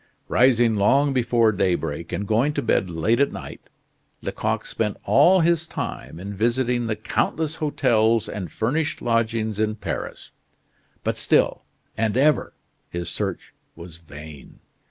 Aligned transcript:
Rising 0.29 0.77
long 0.77 1.13
before 1.13 1.51
daybreak 1.51 2.11
and 2.11 2.27
going 2.27 2.53
to 2.53 2.63
bed 2.63 2.89
late 2.89 3.19
at 3.19 3.31
night, 3.31 3.61
Lecoq 4.23 4.65
spent 4.65 4.97
all 5.05 5.41
his 5.41 5.67
time 5.67 6.19
in 6.19 6.33
visiting 6.33 6.87
the 6.87 6.95
countless 6.95 7.53
hotels 7.61 8.27
and 8.27 8.51
furnished 8.51 8.99
lodgings 9.03 9.59
in 9.59 9.75
Paris. 9.75 10.31
But 11.03 11.17
still 11.17 11.65
and 11.95 12.17
ever 12.17 12.55
his 12.89 13.09
search 13.09 13.53
was 13.75 13.97
vain. 13.97 14.61